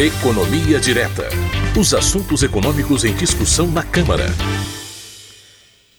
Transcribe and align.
Economia 0.00 0.78
Direta. 0.78 1.24
Os 1.76 1.92
assuntos 1.92 2.44
econômicos 2.44 3.04
em 3.04 3.12
discussão 3.16 3.66
na 3.66 3.82
Câmara. 3.82 4.26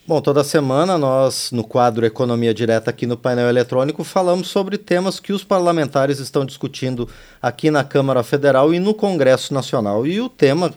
Bom, 0.08 0.22
toda 0.22 0.42
semana 0.42 0.98
nós, 0.98 1.52
no 1.52 1.66
quadro 1.66 2.06
Economia 2.06 2.54
Direta 2.54 2.92
aqui 2.92 3.06
no 3.06 3.18
painel 3.18 3.50
eletrônico, 3.50 4.06
falamos 4.06 4.48
sobre 4.48 4.78
temas 4.78 5.20
que 5.20 5.34
os 5.34 5.44
parlamentares 5.44 6.20
estão 6.20 6.46
discutindo 6.46 7.10
aqui 7.42 7.70
na 7.70 7.84
Câmara 7.84 8.24
Federal 8.24 8.74
e 8.74 8.80
no 8.80 8.94
Congresso 8.94 9.54
Nacional. 9.54 10.08
E 10.08 10.22
o 10.22 10.30
tema 10.30 10.74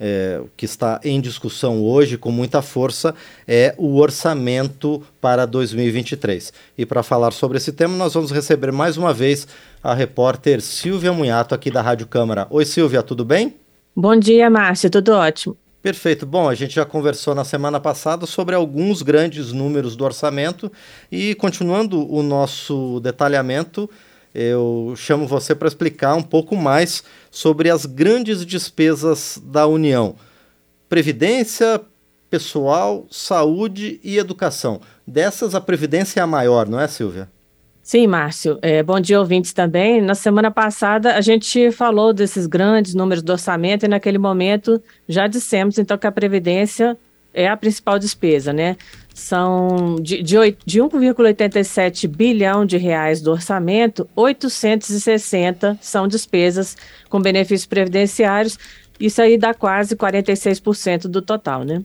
é, 0.00 0.40
que 0.56 0.64
está 0.64 0.98
em 1.04 1.20
discussão 1.20 1.82
hoje 1.84 2.16
com 2.16 2.32
muita 2.32 2.62
força 2.62 3.14
é 3.46 3.74
o 3.76 3.98
orçamento 3.98 5.02
para 5.20 5.44
2023. 5.46 6.52
E 6.78 6.86
para 6.86 7.02
falar 7.02 7.32
sobre 7.32 7.58
esse 7.58 7.70
tema, 7.70 7.94
nós 7.96 8.14
vamos 8.14 8.30
receber 8.30 8.72
mais 8.72 8.96
uma 8.96 9.12
vez 9.12 9.46
a 9.84 9.92
repórter 9.92 10.62
Silvia 10.62 11.12
Munhato, 11.12 11.54
aqui 11.54 11.70
da 11.70 11.82
Rádio 11.82 12.06
Câmara. 12.06 12.46
Oi, 12.48 12.64
Silvia, 12.64 13.02
tudo 13.02 13.24
bem? 13.24 13.54
Bom 13.94 14.16
dia, 14.16 14.48
Márcia, 14.48 14.88
tudo 14.88 15.12
ótimo. 15.12 15.56
Perfeito. 15.82 16.26
Bom, 16.26 16.48
a 16.48 16.54
gente 16.54 16.74
já 16.74 16.84
conversou 16.84 17.34
na 17.34 17.44
semana 17.44 17.80
passada 17.80 18.26
sobre 18.26 18.54
alguns 18.54 19.00
grandes 19.00 19.50
números 19.52 19.96
do 19.96 20.04
orçamento 20.04 20.70
e, 21.10 21.34
continuando 21.34 22.10
o 22.12 22.22
nosso 22.22 23.00
detalhamento, 23.00 23.88
eu 24.34 24.94
chamo 24.96 25.26
você 25.26 25.54
para 25.54 25.68
explicar 25.68 26.14
um 26.14 26.22
pouco 26.22 26.56
mais 26.56 27.02
sobre 27.30 27.70
as 27.70 27.86
grandes 27.86 28.44
despesas 28.44 29.40
da 29.42 29.66
União: 29.66 30.14
previdência, 30.88 31.80
pessoal, 32.30 33.06
saúde 33.10 34.00
e 34.02 34.18
educação. 34.18 34.80
Dessas, 35.06 35.54
a 35.54 35.60
previdência 35.60 36.20
é 36.20 36.22
a 36.22 36.26
maior, 36.26 36.68
não 36.68 36.80
é, 36.80 36.86
Silvia? 36.86 37.28
Sim, 37.82 38.06
Márcio. 38.06 38.56
É, 38.62 38.82
bom 38.84 39.00
dia, 39.00 39.18
ouvintes 39.18 39.52
também. 39.52 40.00
Na 40.00 40.14
semana 40.14 40.48
passada, 40.48 41.16
a 41.16 41.20
gente 41.20 41.72
falou 41.72 42.12
desses 42.12 42.46
grandes 42.46 42.94
números 42.94 43.20
do 43.20 43.32
orçamento 43.32 43.84
e, 43.84 43.88
naquele 43.88 44.18
momento, 44.18 44.80
já 45.08 45.26
dissemos, 45.26 45.76
então, 45.76 45.98
que 45.98 46.06
a 46.06 46.12
Previdência 46.12 46.96
é 47.34 47.48
a 47.48 47.56
principal 47.56 47.98
despesa, 47.98 48.52
né? 48.52 48.76
São 49.20 49.96
de, 50.00 50.22
de, 50.22 50.36
de 50.64 50.80
1,87 50.80 52.08
bilhão 52.08 52.64
de 52.64 52.76
reais 52.78 53.20
do 53.20 53.30
orçamento, 53.30 54.08
860 54.16 55.78
são 55.80 56.08
despesas 56.08 56.76
com 57.08 57.20
benefícios 57.20 57.66
previdenciários. 57.66 58.58
Isso 58.98 59.20
aí 59.20 59.36
dá 59.36 59.52
quase 59.54 59.94
46% 59.94 61.02
do 61.02 61.22
total, 61.22 61.64
né? 61.64 61.82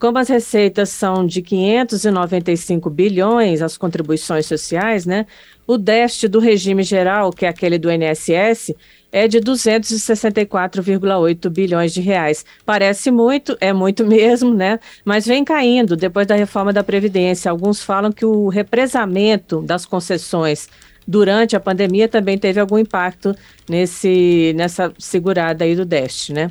Como 0.00 0.18
as 0.18 0.28
receitas 0.30 0.88
são 0.88 1.26
de 1.26 1.42
595 1.42 2.88
bilhões, 2.88 3.60
as 3.60 3.76
contribuições 3.76 4.46
sociais, 4.46 5.04
né? 5.04 5.26
O 5.66 5.76
déficit 5.76 6.28
do 6.28 6.40
regime 6.40 6.82
geral, 6.82 7.30
que 7.30 7.44
é 7.44 7.50
aquele 7.50 7.78
do 7.78 7.92
INSS, 7.92 8.74
é 9.12 9.28
de 9.28 9.38
264,8 9.40 11.50
bilhões 11.50 11.92
de 11.92 12.00
reais. 12.00 12.46
Parece 12.64 13.10
muito, 13.10 13.58
é 13.60 13.74
muito 13.74 14.02
mesmo, 14.08 14.54
né? 14.54 14.80
Mas 15.04 15.26
vem 15.26 15.44
caindo 15.44 15.94
depois 15.94 16.26
da 16.26 16.34
reforma 16.34 16.72
da 16.72 16.82
Previdência. 16.82 17.50
Alguns 17.50 17.82
falam 17.82 18.10
que 18.10 18.24
o 18.24 18.48
represamento 18.48 19.60
das 19.60 19.84
concessões 19.84 20.66
durante 21.06 21.54
a 21.56 21.60
pandemia 21.60 22.08
também 22.08 22.38
teve 22.38 22.58
algum 22.58 22.78
impacto 22.78 23.36
nesse, 23.68 24.54
nessa 24.56 24.94
segurada 24.98 25.62
aí 25.62 25.76
do 25.76 25.84
déficit, 25.84 26.32
né? 26.32 26.50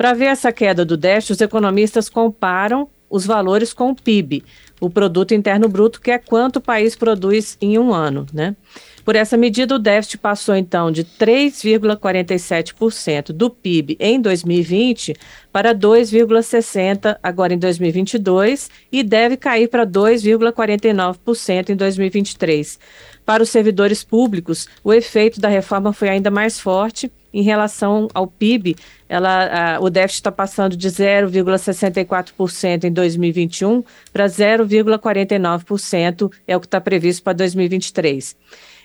Para 0.00 0.14
ver 0.14 0.28
essa 0.28 0.50
queda 0.50 0.82
do 0.82 0.96
déficit, 0.96 1.32
os 1.32 1.40
economistas 1.42 2.08
comparam 2.08 2.88
os 3.10 3.26
valores 3.26 3.74
com 3.74 3.90
o 3.90 3.94
PIB, 3.94 4.42
o 4.80 4.88
Produto 4.88 5.34
Interno 5.34 5.68
Bruto, 5.68 6.00
que 6.00 6.10
é 6.10 6.18
quanto 6.18 6.56
o 6.56 6.60
país 6.60 6.96
produz 6.96 7.58
em 7.60 7.78
um 7.78 7.92
ano, 7.92 8.24
né? 8.32 8.56
Por 9.04 9.14
essa 9.16 9.36
medida, 9.36 9.74
o 9.74 9.78
déficit 9.78 10.16
passou 10.18 10.54
então 10.54 10.90
de 10.90 11.04
3,47% 11.04 13.32
do 13.32 13.50
PIB 13.50 13.96
em 13.98 14.20
2020 14.20 15.16
para 15.52 15.74
2,60% 15.74 17.18
agora 17.22 17.52
em 17.52 17.58
2022 17.58 18.70
e 18.92 19.02
deve 19.02 19.36
cair 19.36 19.68
para 19.68 19.84
2,49% 19.86 21.70
em 21.70 21.76
2023. 21.76 22.78
Para 23.24 23.42
os 23.42 23.48
servidores 23.48 24.04
públicos, 24.04 24.68
o 24.82 24.92
efeito 24.92 25.40
da 25.40 25.48
reforma 25.48 25.92
foi 25.92 26.08
ainda 26.08 26.30
mais 26.30 26.60
forte. 26.60 27.12
Em 27.32 27.42
relação 27.42 28.08
ao 28.12 28.26
PIB, 28.26 28.74
ela, 29.08 29.76
a, 29.76 29.80
o 29.80 29.88
déficit 29.88 30.20
está 30.20 30.32
passando 30.32 30.76
de 30.76 30.88
0,64% 30.88 32.84
em 32.84 32.92
2021 32.92 33.84
para 34.12 34.26
0,49%, 34.70 36.32
é 36.46 36.56
o 36.56 36.60
que 36.60 36.66
está 36.66 36.80
previsto 36.80 37.22
para 37.22 37.32
2023. 37.34 38.36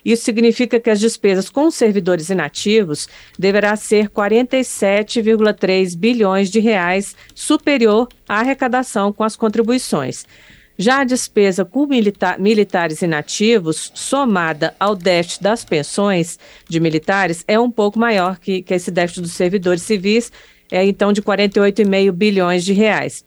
Isso 0.06 0.24
significa 0.24 0.80
que 0.80 0.90
as 0.92 1.00
despesas 1.00 1.50
com 1.50 1.72
servidores 1.72 2.30
inativos 2.30 3.10
deverá 3.40 3.76
ser 3.76 4.08
47,3 4.10 5.98
bilhões 5.98 6.52
de 6.52 6.60
reais 6.60 7.16
superior 7.34 8.08
à 8.30 8.40
arrecadação 8.42 9.12
com 9.12 9.24
as 9.24 9.36
contribuições. 9.36 10.26
Já 10.78 11.00
a 11.00 11.04
despesa 11.06 11.66
com 11.66 11.88
milita 11.88 12.38
militares 12.38 13.02
inativos, 13.02 13.92
somada 13.96 14.76
ao 14.80 14.96
déficit 14.96 15.42
das 15.42 15.66
pensões 15.66 16.38
de 16.70 16.80
militares, 16.80 17.44
é 17.48 17.60
um 17.60 17.72
pouco 17.72 17.98
maior 17.98 18.38
que, 18.38 18.62
que 18.62 18.74
esse 18.74 18.92
déficit 18.92 19.22
dos 19.22 19.32
servidores 19.32 19.82
civis, 19.82 20.32
é 20.70 20.84
então 20.86 21.12
de 21.12 21.22
48,5 21.22 22.12
bilhões 22.12 22.64
de 22.64 22.74
reais. 22.74 23.25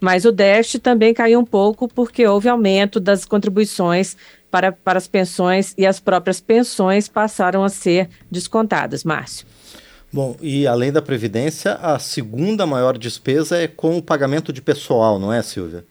Mas 0.00 0.24
o 0.24 0.32
déficit 0.32 0.80
também 0.80 1.12
caiu 1.12 1.38
um 1.38 1.44
pouco 1.44 1.86
porque 1.86 2.26
houve 2.26 2.48
aumento 2.48 2.98
das 2.98 3.24
contribuições 3.24 4.16
para, 4.50 4.72
para 4.72 4.98
as 4.98 5.06
pensões 5.06 5.74
e 5.76 5.86
as 5.86 6.00
próprias 6.00 6.40
pensões 6.40 7.08
passaram 7.08 7.62
a 7.62 7.68
ser 7.68 8.08
descontadas. 8.30 9.04
Márcio. 9.04 9.46
Bom, 10.12 10.36
e 10.40 10.66
além 10.66 10.90
da 10.90 11.00
Previdência, 11.00 11.74
a 11.74 11.98
segunda 11.98 12.66
maior 12.66 12.98
despesa 12.98 13.58
é 13.58 13.68
com 13.68 13.96
o 13.96 14.02
pagamento 14.02 14.52
de 14.52 14.60
pessoal, 14.60 15.20
não 15.20 15.32
é, 15.32 15.40
Silvia? 15.40 15.84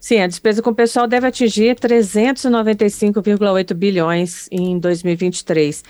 Sim, 0.00 0.18
a 0.18 0.26
despesa 0.26 0.60
com 0.60 0.74
pessoal 0.74 1.06
deve 1.06 1.28
atingir 1.28 1.76
395,8 1.76 3.72
bilhões 3.72 4.48
em 4.50 4.76
2023. 4.80 5.84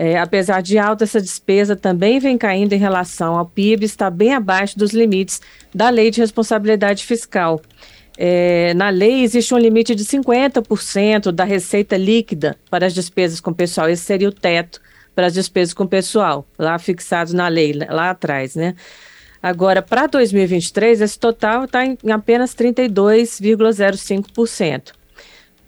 É, 0.00 0.16
apesar 0.16 0.62
de 0.62 0.78
alta, 0.78 1.02
essa 1.02 1.20
despesa 1.20 1.74
também 1.74 2.20
vem 2.20 2.38
caindo 2.38 2.72
em 2.72 2.78
relação 2.78 3.36
ao 3.36 3.44
PIB, 3.44 3.84
está 3.84 4.08
bem 4.08 4.32
abaixo 4.32 4.78
dos 4.78 4.92
limites 4.92 5.40
da 5.74 5.90
Lei 5.90 6.12
de 6.12 6.20
Responsabilidade 6.20 7.04
Fiscal. 7.04 7.60
É, 8.16 8.72
na 8.74 8.90
lei 8.90 9.24
existe 9.24 9.52
um 9.52 9.58
limite 9.58 9.96
de 9.96 10.04
50% 10.04 11.32
da 11.32 11.42
receita 11.42 11.96
líquida 11.96 12.56
para 12.70 12.86
as 12.86 12.94
despesas 12.94 13.40
com 13.40 13.52
pessoal. 13.52 13.88
Esse 13.88 14.04
seria 14.04 14.28
o 14.28 14.32
teto 14.32 14.80
para 15.16 15.26
as 15.26 15.34
despesas 15.34 15.74
com 15.74 15.84
pessoal, 15.84 16.46
lá 16.56 16.78
fixado 16.78 17.34
na 17.34 17.48
lei, 17.48 17.72
lá 17.72 18.10
atrás, 18.10 18.54
né? 18.54 18.76
Agora, 19.42 19.82
para 19.82 20.06
2023, 20.06 21.00
esse 21.00 21.18
total 21.18 21.64
está 21.64 21.84
em, 21.84 21.98
apenas 22.12 22.54
32,05%. 22.54 24.92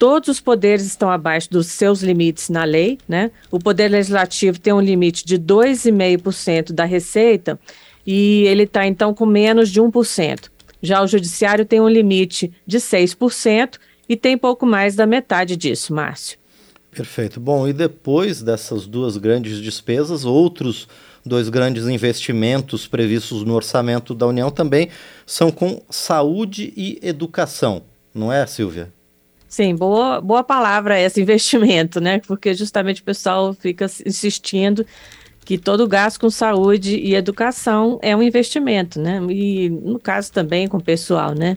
Todos 0.01 0.31
os 0.31 0.41
poderes 0.41 0.87
estão 0.87 1.11
abaixo 1.11 1.51
dos 1.51 1.67
seus 1.67 2.03
limites 2.03 2.49
na 2.49 2.65
lei, 2.65 2.97
né? 3.07 3.31
O 3.51 3.59
Poder 3.59 3.89
Legislativo 3.89 4.59
tem 4.59 4.73
um 4.73 4.81
limite 4.81 5.27
de 5.27 5.39
2,5% 5.39 6.73
da 6.73 6.87
receita 6.87 7.61
e 8.07 8.45
ele 8.47 8.63
está, 8.63 8.87
então, 8.87 9.13
com 9.13 9.27
menos 9.27 9.69
de 9.69 9.79
1%. 9.79 10.49
Já 10.81 11.03
o 11.03 11.07
judiciário 11.07 11.67
tem 11.67 11.83
um 11.83 11.89
limite 11.89 12.51
de 12.67 12.79
6% 12.79 13.77
e 14.09 14.17
tem 14.17 14.39
pouco 14.39 14.65
mais 14.65 14.97
da 14.97 15.05
metade 15.05 15.55
disso, 15.55 15.93
Márcio. 15.93 16.39
Perfeito. 16.91 17.39
Bom, 17.39 17.69
e 17.69 17.75
depois 17.75 18.41
dessas 18.41 18.87
duas 18.87 19.19
grandes 19.19 19.61
despesas, 19.61 20.25
outros 20.25 20.89
dois 21.27 21.51
grandes 21.51 21.87
investimentos 21.87 22.87
previstos 22.87 23.45
no 23.45 23.53
orçamento 23.53 24.15
da 24.15 24.27
União 24.27 24.51
também 24.51 24.89
são 25.27 25.51
com 25.51 25.83
saúde 25.91 26.73
e 26.75 26.99
educação, 27.03 27.83
não 28.15 28.33
é, 28.33 28.47
Silvia? 28.47 28.91
Sim, 29.51 29.75
boa, 29.75 30.21
boa 30.21 30.45
palavra 30.45 31.01
esse 31.01 31.21
investimento, 31.21 32.01
né? 32.01 32.21
Porque 32.21 32.55
justamente 32.55 33.01
o 33.01 33.05
pessoal 33.05 33.53
fica 33.53 33.87
insistindo 34.07 34.87
que 35.45 35.59
todo 35.59 35.89
gasto 35.89 36.21
com 36.21 36.31
saúde 36.31 36.97
e 36.97 37.17
educação 37.17 37.99
é 38.01 38.15
um 38.15 38.23
investimento, 38.23 39.01
né? 39.01 39.21
E 39.29 39.69
no 39.69 39.99
caso 39.99 40.33
também 40.33 40.69
com 40.69 40.77
o 40.77 40.83
pessoal, 40.83 41.35
né? 41.35 41.57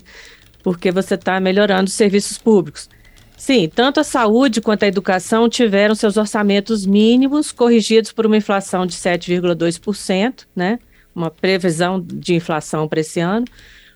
Porque 0.63 0.91
você 0.91 1.13
está 1.13 1.39
melhorando 1.39 1.83
os 1.87 1.93
serviços 1.93 2.35
públicos. 2.35 2.89
Sim, 3.37 3.69
tanto 3.69 3.99
a 3.99 4.03
saúde 4.03 4.59
quanto 4.59 4.83
a 4.83 4.87
educação 4.87 5.47
tiveram 5.47 5.93
seus 5.93 6.17
orçamentos 6.17 6.87
mínimos 6.87 7.51
corrigidos 7.51 8.11
por 8.11 8.25
uma 8.25 8.37
inflação 8.37 8.87
de 8.87 8.95
7,2%, 8.95 10.47
né? 10.55 10.79
Uma 11.13 11.29
previsão 11.29 12.01
de 12.01 12.33
inflação 12.33 12.87
para 12.87 13.01
esse 13.01 13.19
ano. 13.19 13.45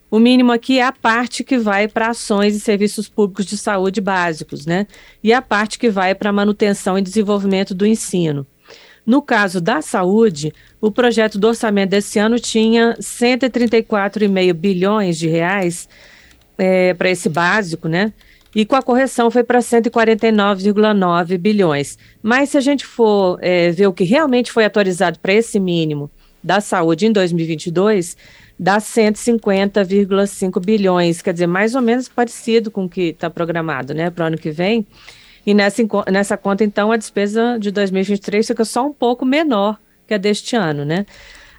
O 0.10 0.20
mínimo 0.20 0.54
aqui 0.54 0.80
é 0.80 0.84
a 0.84 0.92
parte 0.92 1.44
que 1.44 1.58
vai 1.58 1.88
para 1.88 2.10
ações 2.10 2.56
e 2.56 2.62
serviços 2.62 3.10
públicos 3.10 3.46
de 3.46 3.58
saúde 3.58 4.00
básicos, 4.00 4.66
né? 4.66 4.88
E 5.22 5.34
a 5.34 5.42
parte 5.42 5.78
que 5.78 5.90
vai 5.90 6.16
para 6.16 6.32
manutenção 6.32 6.98
e 6.98 7.02
desenvolvimento 7.02 7.76
do 7.76 7.86
ensino. 7.86 8.48
No 9.06 9.22
caso 9.22 9.60
da 9.60 9.82
saúde, 9.82 10.54
o 10.80 10.90
projeto 10.90 11.38
do 11.38 11.48
orçamento 11.48 11.90
desse 11.90 12.20
ano 12.20 12.40
tinha 12.40 12.96
134,5 13.00 14.54
bilhões 14.54 15.18
de 15.18 15.28
reais 15.28 15.90
é, 16.58 16.94
para 16.94 17.10
esse 17.10 17.28
básico, 17.28 17.90
né? 17.90 18.14
E 18.56 18.66
com 18.66 18.78
a 18.78 18.82
correção 18.82 19.30
foi 19.30 19.44
para 19.44 19.60
149,9 19.60 21.38
bilhões. 21.38 21.98
Mas 22.24 22.50
se 22.50 22.58
a 22.58 22.62
gente 22.62 22.86
for 22.86 23.38
é, 23.42 23.72
ver 23.72 23.88
o 23.88 23.94
que 23.94 24.06
realmente 24.06 24.54
foi 24.54 24.64
autorizado 24.64 25.20
para 25.20 25.34
esse 25.34 25.60
mínimo 25.60 26.10
da 26.48 26.62
saúde 26.62 27.06
em 27.06 27.12
2022 27.12 28.16
dá 28.58 28.78
150,5 28.78 30.66
bilhões, 30.66 31.22
quer 31.22 31.34
dizer, 31.34 31.46
mais 31.46 31.76
ou 31.76 31.82
menos 31.82 32.08
parecido 32.08 32.72
com 32.72 32.86
o 32.86 32.90
que 32.90 33.10
está 33.10 33.30
programado 33.30 33.94
né, 33.94 34.10
para 34.10 34.24
o 34.24 34.28
ano 34.28 34.38
que 34.38 34.50
vem. 34.50 34.88
E 35.46 35.54
nessa, 35.54 35.84
nessa 36.10 36.38
conta, 36.38 36.64
então, 36.64 36.92
a 36.92 36.98
despesa 36.98 37.58
de 37.60 37.70
2023 37.70 38.48
fica 38.48 38.66
só 38.66 38.88
um 38.88 38.94
pouco 38.94 39.26
menor 39.26 39.78
que 40.08 40.14
a 40.14 40.18
deste 40.18 40.56
ano. 40.56 40.86
Né? 40.86 41.06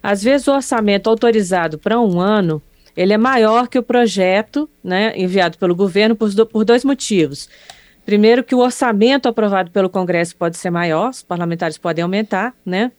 Às 0.02 0.22
vezes, 0.22 0.48
o 0.48 0.52
orçamento 0.52 1.08
autorizado 1.08 1.78
para 1.78 2.00
um 2.00 2.18
ano 2.18 2.60
ele 2.96 3.12
é 3.12 3.18
maior 3.18 3.68
que 3.68 3.78
o 3.78 3.82
projeto 3.82 4.68
né, 4.82 5.12
enviado 5.16 5.56
pelo 5.56 5.76
governo 5.76 6.16
por, 6.16 6.34
por 6.46 6.64
dois 6.64 6.84
motivos. 6.84 7.48
Primeiro, 8.04 8.42
que 8.42 8.54
o 8.54 8.58
orçamento 8.58 9.28
aprovado 9.28 9.70
pelo 9.70 9.88
Congresso 9.88 10.34
pode 10.34 10.56
ser 10.56 10.70
maior, 10.70 11.10
os 11.10 11.22
parlamentares 11.22 11.78
podem 11.78 12.02
aumentar, 12.02 12.54
né? 12.66 12.90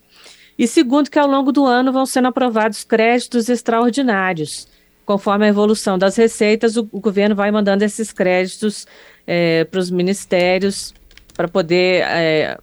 E 0.60 0.68
segundo, 0.68 1.10
que 1.10 1.18
ao 1.18 1.26
longo 1.26 1.54
do 1.54 1.66
ano 1.66 1.94
vão 1.94 2.06
sendo 2.06 2.28
aprovados 2.28 2.84
créditos 2.84 3.48
extraordinários. 3.48 4.68
Conforme 5.06 5.46
a 5.46 5.48
evolução 5.48 5.98
das 5.98 6.18
receitas, 6.18 6.76
o, 6.76 6.86
o 6.92 7.00
governo 7.00 7.34
vai 7.34 7.50
mandando 7.50 7.86
esses 7.86 8.12
créditos 8.12 8.86
é, 9.26 9.64
para 9.64 9.80
os 9.80 9.90
ministérios 9.90 10.94
para 11.34 11.48
poder 11.48 12.04
é, 12.10 12.58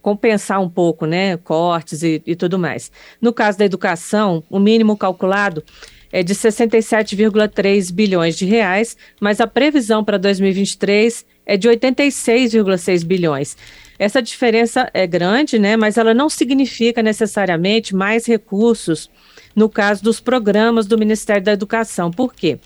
compensar 0.00 0.62
um 0.62 0.68
pouco, 0.68 1.04
né, 1.04 1.36
cortes 1.36 2.02
e, 2.02 2.22
e 2.26 2.34
tudo 2.34 2.58
mais. 2.58 2.90
No 3.20 3.34
caso 3.34 3.58
da 3.58 3.66
educação, 3.66 4.42
o 4.48 4.58
mínimo 4.58 4.96
calculado 4.96 5.62
é 6.10 6.22
de 6.22 6.34
67,3 6.34 7.92
bilhões 7.92 8.34
de 8.34 8.46
reais, 8.46 8.96
mas 9.20 9.42
a 9.42 9.46
previsão 9.46 10.02
para 10.02 10.16
2023 10.16 11.26
é 11.44 11.58
de 11.58 11.68
86,6 11.68 13.04
bilhões. 13.04 13.56
Essa 14.02 14.20
diferença 14.20 14.90
é 14.92 15.06
grande, 15.06 15.60
né, 15.60 15.76
mas 15.76 15.96
ela 15.96 16.12
não 16.12 16.28
significa 16.28 17.00
necessariamente 17.04 17.94
mais 17.94 18.26
recursos 18.26 19.08
no 19.54 19.68
caso 19.68 20.02
dos 20.02 20.18
programas 20.18 20.86
do 20.86 20.98
Ministério 20.98 21.44
da 21.44 21.52
Educação. 21.52 22.10
Por 22.10 22.34
quê? 22.34 22.58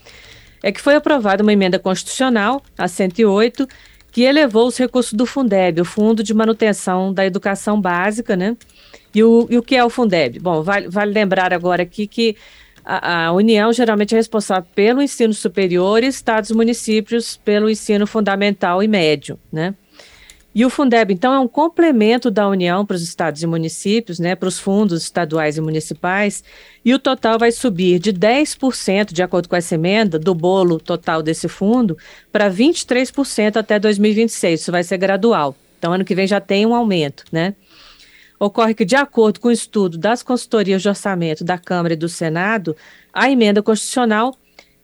É 0.62 0.72
que 0.72 0.80
foi 0.80 0.94
aprovada 0.94 1.42
uma 1.42 1.52
emenda 1.52 1.78
constitucional, 1.78 2.62
a 2.78 2.88
108, 2.88 3.68
que 4.10 4.22
elevou 4.22 4.66
os 4.66 4.78
recursos 4.78 5.12
do 5.12 5.26
Fundeb, 5.26 5.78
o 5.78 5.84
Fundo 5.84 6.22
de 6.22 6.32
Manutenção 6.32 7.12
da 7.12 7.26
Educação 7.26 7.78
Básica, 7.78 8.34
né? 8.34 8.56
E 9.14 9.22
o, 9.22 9.46
e 9.50 9.58
o 9.58 9.62
que 9.62 9.76
é 9.76 9.84
o 9.84 9.90
Fundeb? 9.90 10.38
Bom, 10.38 10.62
vale, 10.62 10.88
vale 10.88 11.12
lembrar 11.12 11.52
agora 11.52 11.82
aqui 11.82 12.06
que 12.06 12.34
a, 12.82 13.26
a, 13.26 13.32
União 13.32 13.70
geralmente 13.74 14.14
é 14.14 14.16
responsável 14.16 14.66
pelo 14.74 15.02
ensino 15.02 15.34
superior 15.34 16.02
e 16.02 16.06
estados 16.06 16.48
e 16.48 16.54
municípios 16.54 17.36
pelo 17.36 17.68
ensino 17.68 18.06
fundamental 18.06 18.82
e 18.82 18.88
médio, 18.88 19.38
né? 19.52 19.74
E 20.56 20.64
o 20.64 20.70
Fundeb, 20.70 21.12
então, 21.12 21.34
é 21.34 21.38
um 21.38 21.46
complemento 21.46 22.30
da 22.30 22.48
União 22.48 22.86
para 22.86 22.94
os 22.94 23.02
estados 23.02 23.42
e 23.42 23.46
municípios, 23.46 24.18
né, 24.18 24.34
para 24.34 24.48
os 24.48 24.58
fundos 24.58 25.02
estaduais 25.02 25.58
e 25.58 25.60
municipais, 25.60 26.42
e 26.82 26.94
o 26.94 26.98
total 26.98 27.38
vai 27.38 27.52
subir 27.52 27.98
de 27.98 28.10
10%, 28.10 29.12
de 29.12 29.22
acordo 29.22 29.50
com 29.50 29.54
essa 29.54 29.74
emenda, 29.74 30.18
do 30.18 30.34
bolo 30.34 30.80
total 30.80 31.22
desse 31.22 31.46
fundo, 31.46 31.98
para 32.32 32.50
23% 32.50 33.56
até 33.56 33.78
2026. 33.78 34.62
Isso 34.62 34.72
vai 34.72 34.82
ser 34.82 34.96
gradual. 34.96 35.54
Então, 35.78 35.92
ano 35.92 36.06
que 36.06 36.14
vem 36.14 36.26
já 36.26 36.40
tem 36.40 36.64
um 36.64 36.74
aumento, 36.74 37.24
né? 37.30 37.54
Ocorre 38.40 38.72
que, 38.72 38.86
de 38.86 38.96
acordo 38.96 39.40
com 39.40 39.48
o 39.48 39.52
estudo 39.52 39.98
das 39.98 40.22
consultorias 40.22 40.80
de 40.80 40.88
orçamento 40.88 41.44
da 41.44 41.58
Câmara 41.58 41.92
e 41.92 41.98
do 41.98 42.08
Senado, 42.08 42.74
a 43.12 43.30
emenda 43.30 43.62
constitucional 43.62 44.34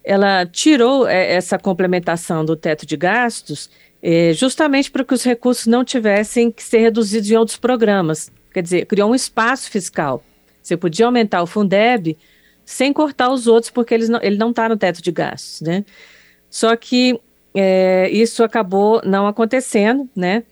ela 0.04 0.44
tirou 0.44 1.06
é, 1.06 1.32
essa 1.32 1.58
complementação 1.58 2.44
do 2.44 2.56
teto 2.56 2.84
de 2.84 2.96
gastos 2.96 3.70
é, 4.02 4.32
justamente 4.32 4.90
para 4.90 5.04
que 5.04 5.14
os 5.14 5.22
recursos 5.22 5.66
não 5.66 5.84
tivessem 5.84 6.50
que 6.50 6.62
ser 6.62 6.78
reduzidos 6.78 7.30
em 7.30 7.36
outros 7.36 7.56
programas. 7.56 8.30
Quer 8.52 8.62
dizer, 8.62 8.86
criou 8.86 9.10
um 9.10 9.14
espaço 9.14 9.70
fiscal. 9.70 10.22
Você 10.60 10.76
podia 10.76 11.06
aumentar 11.06 11.42
o 11.42 11.46
Fundeb 11.46 12.18
sem 12.64 12.92
cortar 12.92 13.30
os 13.30 13.46
outros, 13.46 13.70
porque 13.70 13.94
eles 13.94 14.08
não, 14.08 14.20
ele 14.22 14.36
não 14.36 14.50
está 14.50 14.68
no 14.68 14.76
teto 14.76 15.02
de 15.02 15.10
gastos, 15.12 15.60
né? 15.60 15.84
Só 16.50 16.74
que 16.76 17.18
é, 17.54 18.08
isso 18.10 18.42
acabou 18.42 19.00
não 19.04 19.26
acontecendo, 19.26 20.08
né? 20.14 20.42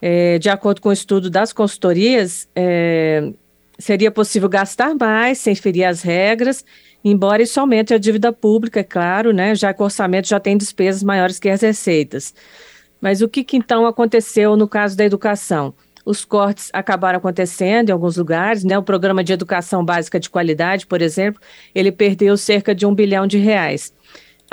É, 0.00 0.38
de 0.38 0.48
acordo 0.48 0.80
com 0.80 0.88
o 0.88 0.92
estudo 0.92 1.30
das 1.30 1.52
consultorias, 1.52 2.48
é, 2.54 3.32
seria 3.78 4.10
possível 4.10 4.48
gastar 4.48 4.94
mais 4.94 5.38
sem 5.38 5.54
ferir 5.54 5.84
as 5.84 6.02
regras, 6.02 6.64
embora 7.04 7.42
isso 7.42 7.58
aumente 7.58 7.94
a 7.94 7.98
dívida 7.98 8.32
pública, 8.32 8.80
é 8.80 8.84
claro, 8.84 9.32
né? 9.32 9.54
Já 9.54 9.72
que 9.72 9.80
o 9.80 9.84
orçamento 9.84 10.28
já 10.28 10.40
tem 10.40 10.56
despesas 10.56 11.02
maiores 11.02 11.38
que 11.38 11.48
as 11.48 11.62
receitas. 11.62 12.34
Mas 13.00 13.22
o 13.22 13.28
que, 13.28 13.44
que 13.44 13.56
então 13.56 13.86
aconteceu 13.86 14.56
no 14.56 14.68
caso 14.68 14.96
da 14.96 15.04
educação? 15.04 15.74
Os 16.04 16.24
cortes 16.24 16.70
acabaram 16.72 17.18
acontecendo 17.18 17.88
em 17.88 17.92
alguns 17.92 18.16
lugares, 18.16 18.62
né? 18.62 18.76
O 18.76 18.82
programa 18.82 19.24
de 19.24 19.32
educação 19.32 19.84
básica 19.84 20.20
de 20.20 20.28
qualidade, 20.28 20.86
por 20.86 21.00
exemplo, 21.00 21.40
ele 21.74 21.90
perdeu 21.90 22.36
cerca 22.36 22.74
de 22.74 22.84
um 22.84 22.94
bilhão 22.94 23.26
de 23.26 23.38
reais. 23.38 23.92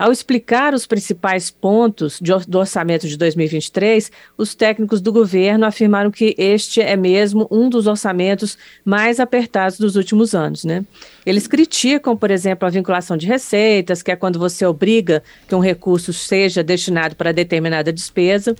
Ao 0.01 0.11
explicar 0.11 0.73
os 0.73 0.87
principais 0.87 1.51
pontos 1.51 2.17
de, 2.19 2.31
do 2.47 2.57
orçamento 2.57 3.07
de 3.07 3.15
2023, 3.15 4.11
os 4.35 4.55
técnicos 4.55 4.99
do 4.99 5.13
governo 5.13 5.63
afirmaram 5.63 6.09
que 6.09 6.33
este 6.39 6.81
é 6.81 6.97
mesmo 6.97 7.47
um 7.51 7.69
dos 7.69 7.85
orçamentos 7.85 8.57
mais 8.83 9.19
apertados 9.19 9.77
dos 9.77 9.95
últimos 9.95 10.33
anos. 10.33 10.63
Né? 10.65 10.83
Eles 11.23 11.45
criticam, 11.45 12.17
por 12.17 12.31
exemplo, 12.31 12.67
a 12.67 12.71
vinculação 12.71 13.15
de 13.15 13.27
receitas, 13.27 14.01
que 14.01 14.09
é 14.09 14.15
quando 14.15 14.39
você 14.39 14.65
obriga 14.65 15.21
que 15.47 15.53
um 15.53 15.59
recurso 15.59 16.11
seja 16.11 16.63
destinado 16.63 17.15
para 17.15 17.31
determinada 17.31 17.93
despesa 17.93 18.55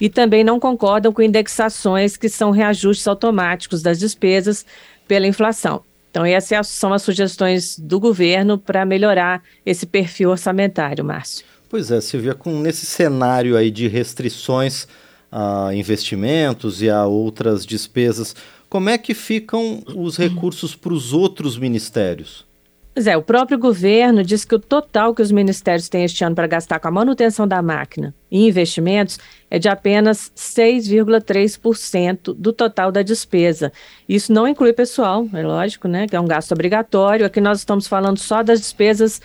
e 0.00 0.08
também 0.08 0.44
não 0.44 0.60
concordam 0.60 1.12
com 1.12 1.22
indexações 1.22 2.16
que 2.16 2.28
são 2.28 2.52
reajustes 2.52 3.08
automáticos 3.08 3.82
das 3.82 3.98
despesas 3.98 4.64
pela 5.08 5.26
inflação. 5.26 5.82
Então, 6.10 6.24
essas 6.24 6.68
são 6.68 6.92
as 6.92 7.02
sugestões 7.02 7.78
do 7.78 8.00
governo 8.00 8.58
para 8.58 8.84
melhorar 8.84 9.42
esse 9.64 9.86
perfil 9.86 10.30
orçamentário, 10.30 11.04
Márcio. 11.04 11.44
Pois 11.68 11.90
é, 11.90 12.00
Silvia, 12.00 12.34
com 12.34 12.58
nesse 12.60 12.86
cenário 12.86 13.56
aí 13.56 13.70
de 13.70 13.88
restrições 13.88 14.86
a 15.30 15.70
investimentos 15.74 16.80
e 16.80 16.88
a 16.88 17.04
outras 17.04 17.66
despesas, 17.66 18.34
como 18.70 18.88
é 18.88 18.96
que 18.96 19.12
ficam 19.12 19.82
os 19.94 20.16
recursos 20.16 20.74
para 20.74 20.92
os 20.92 21.12
outros 21.12 21.58
ministérios? 21.58 22.47
Pois 22.94 23.06
é, 23.06 23.16
o 23.16 23.22
próprio 23.22 23.56
governo 23.58 24.24
diz 24.24 24.44
que 24.44 24.56
o 24.56 24.58
total 24.58 25.14
que 25.14 25.22
os 25.22 25.30
ministérios 25.30 25.88
têm 25.88 26.04
este 26.04 26.24
ano 26.24 26.34
para 26.34 26.48
gastar 26.48 26.80
com 26.80 26.88
a 26.88 26.90
manutenção 26.90 27.46
da 27.46 27.62
máquina 27.62 28.12
e 28.28 28.48
investimentos 28.48 29.20
é 29.48 29.58
de 29.58 29.68
apenas 29.68 30.32
6,3% 30.36 32.34
do 32.34 32.52
total 32.52 32.90
da 32.90 33.02
despesa. 33.02 33.72
Isso 34.08 34.32
não 34.32 34.48
inclui 34.48 34.72
pessoal, 34.72 35.28
é 35.32 35.42
lógico, 35.42 35.86
né? 35.86 36.08
Que 36.08 36.16
é 36.16 36.20
um 36.20 36.26
gasto 36.26 36.50
obrigatório. 36.50 37.24
Aqui 37.24 37.40
nós 37.40 37.58
estamos 37.58 37.86
falando 37.86 38.18
só 38.18 38.42
das 38.42 38.60
despesas 38.60 39.20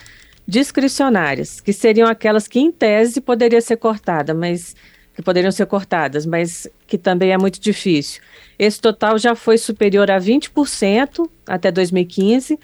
discricionárias, 0.47 1.59
que 1.59 1.73
seriam 1.73 2.07
aquelas 2.07 2.47
que, 2.47 2.59
em 2.59 2.71
tese, 2.71 3.21
poderia 3.21 3.61
ser 3.61 3.77
cortada, 3.77 4.33
mas 4.33 4.75
que 5.15 5.21
poderiam 5.21 5.51
ser 5.51 5.65
cortadas, 5.67 6.25
mas 6.25 6.67
que 6.85 6.97
também 6.97 7.31
é 7.31 7.37
muito 7.37 7.59
difícil. 7.59 8.21
Esse 8.57 8.79
total 8.81 9.17
já 9.17 9.35
foi 9.35 9.57
superior 9.57 10.09
a 10.11 10.19
20% 10.19 11.29
até 11.47 11.71
2015 11.71 12.59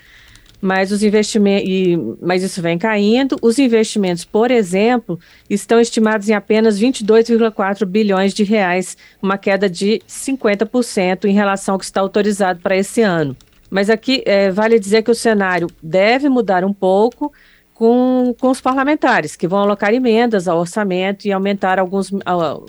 mas 0.61 0.91
os 0.91 1.03
investimentos, 1.03 2.17
mas 2.21 2.43
isso 2.43 2.61
vem 2.61 2.77
caindo. 2.77 3.37
Os 3.41 3.57
investimentos, 3.59 4.25
por 4.25 4.51
exemplo, 4.51 5.19
estão 5.49 5.79
estimados 5.79 6.27
em 6.29 6.33
apenas 6.33 6.79
22,4 6.79 7.85
bilhões 7.85 8.33
de 8.33 8.43
reais, 8.43 8.97
uma 9.21 9.37
queda 9.37 9.69
de 9.69 10.01
50% 10.07 11.25
em 11.25 11.33
relação 11.33 11.75
ao 11.75 11.79
que 11.79 11.85
está 11.85 12.01
autorizado 12.01 12.59
para 12.59 12.75
esse 12.75 13.01
ano. 13.01 13.35
Mas 13.69 13.89
aqui 13.89 14.23
é, 14.25 14.51
vale 14.51 14.79
dizer 14.79 15.03
que 15.03 15.11
o 15.11 15.15
cenário 15.15 15.67
deve 15.81 16.27
mudar 16.27 16.65
um 16.65 16.73
pouco 16.73 17.31
com, 17.73 18.35
com 18.37 18.49
os 18.49 18.59
parlamentares, 18.59 19.37
que 19.37 19.47
vão 19.47 19.59
alocar 19.59 19.93
emendas 19.93 20.47
ao 20.47 20.59
orçamento 20.59 21.25
e 21.25 21.31
aumentar 21.31 21.79
alguns, 21.79 22.11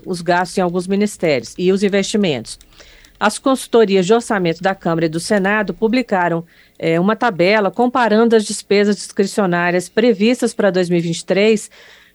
os 0.07 0.21
gastos 0.21 0.59
em 0.59 0.61
alguns 0.61 0.87
ministérios 0.87 1.55
e 1.59 1.73
os 1.73 1.83
investimentos. 1.83 2.59
As 3.19 3.39
consultorias 3.39 4.07
de 4.07 4.15
orçamento 4.15 4.63
da 4.63 4.75
Câmara 4.75 5.07
e 5.07 5.09
do 5.09 5.21
Senado 5.21 5.75
publicaram 5.75 6.45
é, 6.83 6.99
uma 6.99 7.15
tabela 7.15 7.71
comparando 7.71 8.35
as 8.35 8.43
despesas 8.43 8.97
discricionárias 8.97 9.87
previstas 9.87 10.55
para 10.55 10.71
2023 10.71 11.71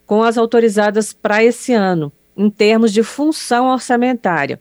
com 0.08 0.24
as 0.24 0.40
autorizadas 0.40 1.14
para 1.14 1.44
esse 1.44 1.72
ano, 1.72 2.12
em 2.36 2.50
termos 2.50 2.92
de 2.92 3.04
função 3.04 3.68
orçamentária. 3.68 4.60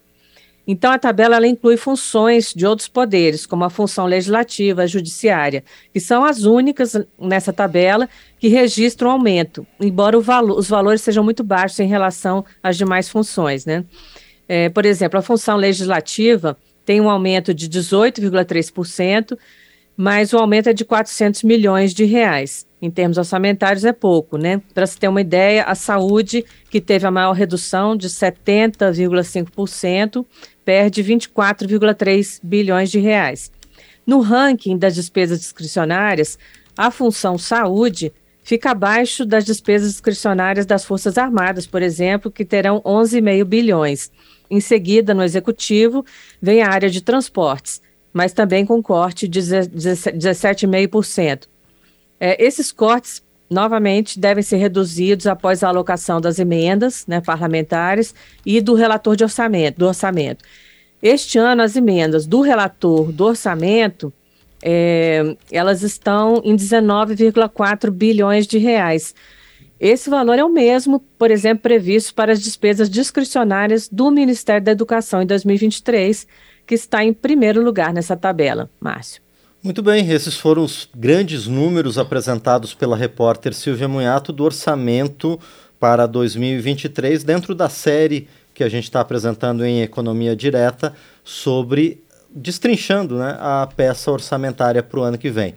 Então, 0.66 0.92
a 0.92 0.99
tabela 0.99 1.37
ela 1.37 1.46
inclui 1.46 1.76
funções 1.76 2.52
de 2.54 2.66
outros 2.66 2.88
poderes, 2.88 3.46
como 3.46 3.64
a 3.64 3.70
função 3.70 4.06
legislativa, 4.06 4.82
a 4.82 4.87
judiciária, 4.87 5.64
que 5.92 6.00
são 6.00 6.25
as 6.25 6.44
únicas 6.44 6.94
nessa 7.18 7.52
tabela 7.52 8.08
que 8.38 8.49
registram 8.49 9.11
aumento, 9.11 9.66
embora 9.80 10.18
valo, 10.20 10.54
os 10.56 10.68
valores 10.68 11.00
sejam 11.00 11.25
muito 11.25 11.42
baixos 11.42 11.80
em 11.80 11.87
relação 11.87 12.44
às 12.62 12.76
demais 12.76 13.08
funções. 13.08 13.64
Né? 13.64 13.84
É, 14.49 14.68
por 14.68 14.84
exemplo, 14.84 15.18
a 15.18 15.23
função 15.23 15.56
legislativa 15.56 16.56
tem 16.84 17.00
um 17.00 17.11
aumento 17.11 17.52
de 17.54 17.68
18,3%, 17.68 19.37
mas 19.97 20.33
o 20.33 20.39
aumento 20.39 20.69
é 20.69 20.73
de 20.73 20.85
400 20.85 21.43
milhões 21.43 21.93
de 21.95 22.05
reais. 22.05 22.67
Em 22.83 22.91
termos 22.91 23.17
orçamentários, 23.17 23.85
é 23.85 23.93
pouco, 23.93 24.37
né? 24.37 24.61
Para 24.75 24.87
se 24.87 24.99
ter 24.99 25.09
uma 25.09 25.21
ideia, 25.21 25.65
a 25.65 25.75
saúde, 25.75 26.45
que 26.69 26.81
teve 26.81 27.07
a 27.07 27.11
maior 27.11 27.33
redução 27.33 27.97
de 27.97 28.09
70,5%, 28.09 30.25
perde 30.65 31.03
24,3 31.03 32.41
bilhões 32.43 32.91
de 32.91 32.99
reais. 32.99 33.51
No 34.07 34.21
ranking 34.21 34.77
das 34.77 34.95
despesas 34.95 35.41
discricionárias, 35.41 36.39
a 36.77 36.91
função 36.91 37.39
saúde 37.39 38.13
fica 38.43 38.73
abaixo 38.73 39.25
das 39.25 39.45
despesas 39.45 39.93
discricionárias 39.93 40.67
das 40.67 40.85
Forças 40.85 41.17
Armadas, 41.17 41.67
por 41.67 41.81
exemplo, 41.81 42.31
que 42.31 42.45
terão 42.45 42.83
11,5 42.83 43.45
bilhões. 43.45 44.13
Em 44.51 44.61
seguida, 44.61 45.15
no 45.15 45.23
executivo, 45.23 46.05
vem 46.41 46.63
a 46.63 46.69
área 46.69 46.91
de 46.91 47.01
transportes, 47.01 47.81
mas 48.14 48.33
também 48.33 48.64
com 48.64 48.80
corte 48.80 49.28
de 49.28 49.40
17,5%. 49.40 51.49
É, 52.21 52.40
esses 52.42 52.71
cortes, 52.71 53.21
novamente, 53.50 54.21
devem 54.21 54.42
ser 54.42 54.56
reduzidos 54.59 55.26
após 55.26 55.64
a 55.64 55.68
alocação 55.68 56.21
das 56.21 56.38
emendas 56.38 57.04
né, 57.09 57.21
parlamentares 57.21 58.14
e 58.47 58.61
do 58.61 58.75
relator 58.75 59.16
de 59.16 59.25
orçamento, 59.25 59.78
do 59.78 59.87
orçamento. 59.87 60.44
Este 61.02 61.38
ano, 61.38 61.62
as 61.62 61.75
emendas 61.75 62.25
do 62.25 62.40
relator 62.40 63.11
do 63.11 63.25
orçamento, 63.25 64.12
é, 64.62 65.37
elas 65.50 65.83
estão 65.83 66.40
em 66.44 66.54
19,4 66.56 67.90
bilhões 67.90 68.47
de 68.47 68.59
reais. 68.59 69.12
Esse 69.78 70.09
valor 70.09 70.38
é 70.38 70.44
o 70.44 70.49
mesmo, 70.49 71.00
por 71.18 71.33
exemplo, 71.33 71.64
previsto 71.64 72.14
para 72.14 72.33
as 72.33 72.40
despesas 72.40 72.88
discricionárias 72.88 73.88
do 73.88 74.09
Ministério 74.11 74.64
da 74.64 74.71
Educação 74.71 75.21
em 75.21 75.26
2023, 75.26 76.26
que 76.66 76.75
está 76.75 77.04
em 77.04 77.12
primeiro 77.12 77.62
lugar 77.62 77.92
nessa 77.92 78.16
tabela. 78.16 78.71
Márcio. 78.80 79.23
Muito 79.62 79.83
bem, 79.83 80.11
esses 80.11 80.37
foram 80.37 80.62
os 80.62 80.88
grandes 80.94 81.47
números 81.47 81.97
apresentados 81.97 82.75
pela 82.75 82.97
repórter 82.97 83.54
Silvia 83.54 83.88
Munhato 83.88 84.30
do 84.30 84.44
orçamento 84.44 85.40
para 85.80 86.06
2023, 86.06 87.25
dentro 87.25 87.54
da 87.54 87.68
série 87.68 88.28
que 88.52 88.62
a 88.62 88.68
gente 88.68 88.85
está 88.85 89.00
apresentando 89.00 89.64
em 89.64 89.80
Economia 89.80 90.37
Direta 90.37 90.94
sobre 91.25 92.04
destrinchando 92.35 93.16
né, 93.16 93.37
a 93.40 93.68
peça 93.75 94.11
orçamentária 94.11 94.83
para 94.83 95.00
o 95.00 95.02
ano 95.02 95.16
que 95.16 95.30
vem. 95.30 95.54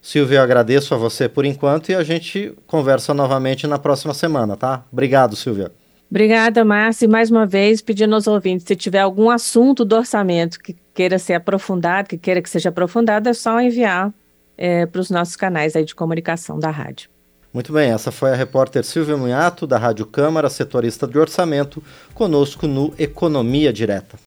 Silvia, 0.00 0.38
eu 0.38 0.42
agradeço 0.42 0.94
a 0.94 0.96
você 0.96 1.28
por 1.28 1.44
enquanto 1.44 1.90
e 1.90 1.94
a 1.94 2.02
gente 2.02 2.54
conversa 2.66 3.12
novamente 3.12 3.66
na 3.66 3.78
próxima 3.78 4.14
semana, 4.14 4.56
tá? 4.56 4.84
Obrigado, 4.90 5.36
Silvia. 5.36 5.70
Obrigada, 6.10 6.64
Márcia. 6.64 7.06
E 7.06 7.08
mais 7.08 7.30
uma 7.30 7.46
vez, 7.46 7.80
pedindo 7.80 8.14
aos 8.14 8.26
ouvintes, 8.26 8.66
se 8.66 8.74
tiver 8.74 8.98
algum 8.98 9.30
assunto 9.30 9.84
do 9.84 9.94
orçamento 9.96 10.58
que 10.58 10.76
queira 10.92 11.18
ser 11.18 11.34
aprofundado, 11.34 12.08
que 12.08 12.18
queira 12.18 12.42
que 12.42 12.50
seja 12.50 12.68
aprofundado, 12.68 13.28
é 13.28 13.32
só 13.32 13.60
enviar 13.60 14.12
é, 14.58 14.86
para 14.86 15.00
os 15.00 15.08
nossos 15.08 15.36
canais 15.36 15.76
aí 15.76 15.84
de 15.84 15.94
comunicação 15.94 16.58
da 16.58 16.70
rádio. 16.70 17.08
Muito 17.52 17.72
bem, 17.72 17.90
essa 17.90 18.12
foi 18.12 18.30
a 18.30 18.36
repórter 18.36 18.84
Silvia 18.84 19.16
Munhato, 19.16 19.66
da 19.66 19.76
Rádio 19.76 20.06
Câmara, 20.06 20.48
setorista 20.50 21.06
de 21.06 21.18
orçamento, 21.18 21.82
conosco 22.14 22.66
no 22.66 22.92
Economia 22.96 23.72
Direta. 23.72 24.18